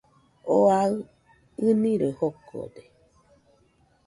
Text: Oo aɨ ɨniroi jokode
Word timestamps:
Oo 0.51 0.67
aɨ 0.83 0.93
ɨniroi 1.65 2.13
jokode 2.19 2.81